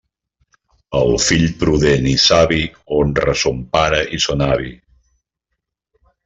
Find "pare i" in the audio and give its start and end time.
3.77-4.23